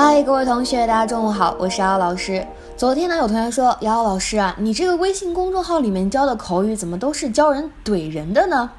[0.00, 2.46] 嗨，各位同学，大家中午好，我是瑶瑶老师。
[2.76, 8.70] 昨天呢，有同学说，瑶瑶老师啊，你这个微信公众号里面教的口语，怎么都是教人怼人的呢？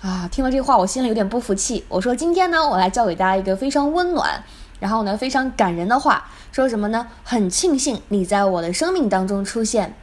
[0.00, 1.84] 啊，听了这话，我心里有点不服气。
[1.88, 4.44] 我说今天呢，我来教给大家一个非常温暖，
[4.78, 7.08] 然后呢非常感人的话，说什么呢？
[7.24, 9.96] 很庆幸你在我的生命当中出现。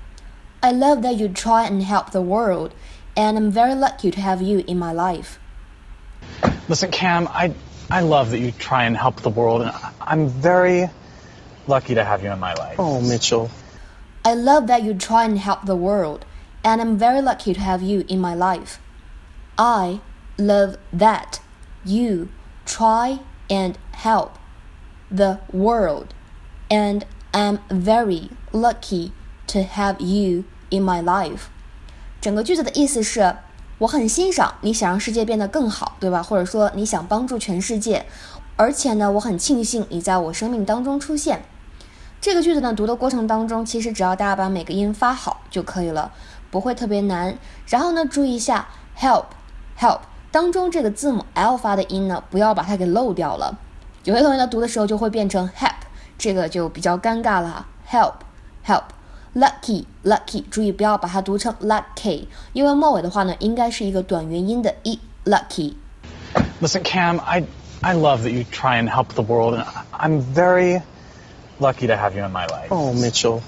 [0.60, 2.72] I love that you try and help the world,
[3.16, 5.38] and I'm very lucky to have you in my life.
[6.68, 7.54] Listen, Cam, I
[7.91, 10.91] I love that you try and help the world, and I'm very
[11.67, 12.77] lucky to have you in my life.
[12.79, 13.51] Oh, Mitchell.
[14.25, 16.27] I love that you try and help the world,
[16.63, 18.79] and I'm very lucky to have you in my life.
[19.57, 20.01] I
[20.37, 21.41] love that
[21.85, 22.29] you
[22.67, 24.39] try and help
[25.11, 26.13] the world,
[26.71, 29.13] and I'm very lucky
[29.47, 31.49] to have you in my life.
[32.21, 33.37] 整个句子的意思是。
[33.84, 36.24] 我很欣赏你想让世界变得更好，对吧？
[36.24, 38.06] 或者说你想帮助全世界，
[38.56, 41.44] 而且呢，我很庆幸你在我生命当中出现。
[42.22, 46.14] 这个句子呢，读的过程当中，其实只要大家把每个音发好就可以了，
[46.50, 47.38] 不会特别难。
[47.68, 49.26] 然后呢，注意一下 help
[49.78, 50.00] help
[50.32, 53.58] 当中这个字母 l 发的音呢，不要把它给漏掉了。
[54.06, 55.74] 有些同学呢读的时候就会变成 help，
[56.18, 57.68] 这个就比较尴尬了。
[57.92, 58.14] help
[58.66, 58.84] help。
[59.35, 67.45] lucky lucky，注意不要把它读成 lucky，因为末尾的话呢，应该是一个短元音的 e lucky。Listen, Cam, I
[67.81, 70.83] I love that you try and help the world, and I'm very
[71.61, 72.69] lucky to have you in my life.
[72.71, 73.43] Oh, Mitchell.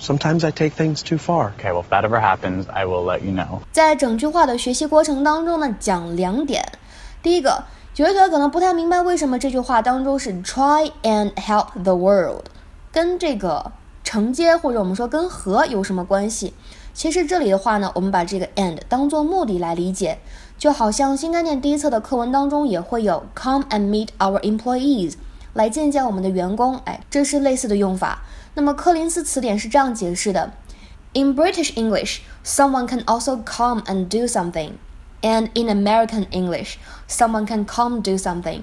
[0.00, 1.52] Sometimes I take things too far.
[1.58, 3.62] Okay, well, if that ever happens, I will let you know.
[3.72, 6.64] 在整句话的学习过程当中呢，讲两点。
[7.20, 7.64] 第一个，
[7.96, 12.44] 有些同学可能不太明白为什么这句话当中是 try and help the world，
[12.92, 13.72] 跟这个
[14.13, 16.53] 承接或者我们说跟和有什么关系？
[16.93, 20.19] 其实这里的话呢，我们把这个 and 当做目的来理解，
[20.55, 25.15] 就好像新概念第一册的课文当中也会有 come and meet our employees
[25.53, 28.21] 来见见我们的员工，哎，这是类似的用法。
[28.53, 30.53] 那么柯林斯词典是这样解释的
[31.13, 34.73] ：In British English, someone can also come and do something,
[35.23, 36.75] and in American English,
[37.09, 38.61] someone can come do something.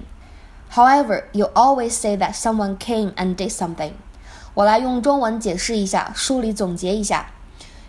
[0.69, 3.91] However, you always say that someone came and did something.
[4.53, 7.27] 我来用中文解释一下，梳理总结一下。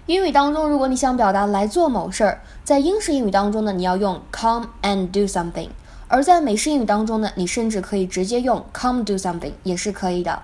[0.07, 5.69] 英语当中，如果你想表达来做某事儿，在英式英语当中呢，你要用 come and do something；
[6.09, 10.43] 而在美式英语当中呢，你甚至可以直接用 come do something 也是可以的。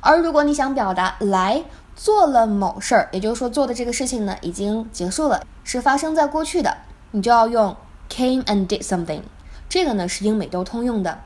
[0.00, 1.62] 而如果你想表达来
[1.94, 6.78] 做了某事儿，也就是说做的这个事情呢已经结束了，是发生在过去的，
[7.10, 7.76] 你就要用
[8.08, 9.20] came and did something。
[9.68, 11.18] 这个呢是英美都通用的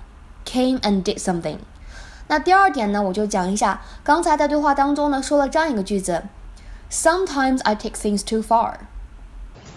[0.44, 1.58] ，came and did something。
[2.26, 6.22] 那第二点呢，我就讲一下，刚才在对话当中呢说了这样一个句子
[6.90, 8.76] ：Sometimes I take things too far.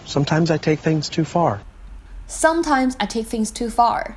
[0.06, 1.58] Sometimes I take things too far.
[2.28, 4.12] Sometimes I take things too far.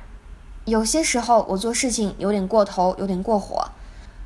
[0.64, 3.70] 有些时候我做事情有点过头，有点过火。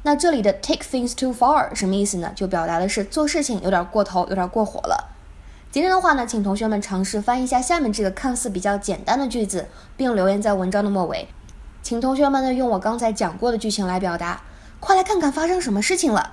[0.03, 2.31] 那这里的 take things too far 什么意思呢？
[2.37, 5.12] 就表达的是做事情有点过头，有点过火了。
[5.73, 11.28] 今天的话呢，请同学们尝试翻译一下下面这个看似比较简单的句子，并留言在文章的末尾。
[11.87, 14.41] 请同学们呢用我刚才讲过的剧情来表达，
[14.81, 16.33] 快来看看发生什么事情了。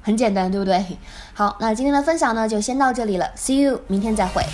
[0.00, 0.96] 很简单，对不对？
[1.34, 4.44] 好，那今天的分享呢就先到这里了，See you，明天再会。